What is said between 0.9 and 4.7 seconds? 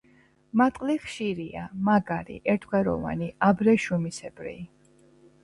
ხშირია, მაგარი, ერთგვაროვანი, აბრეშუმისებრი.